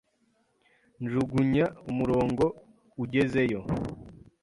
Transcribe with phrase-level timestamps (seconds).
[1.03, 2.45] Njugunya umurongo
[3.03, 3.59] ugezeyo